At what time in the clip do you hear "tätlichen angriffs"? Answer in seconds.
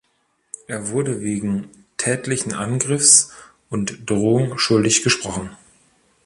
1.97-3.29